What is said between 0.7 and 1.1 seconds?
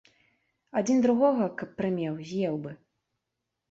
Адзін